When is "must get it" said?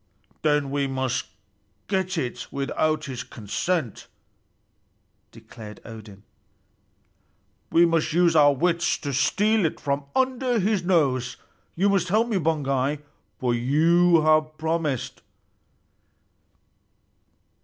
0.87-2.47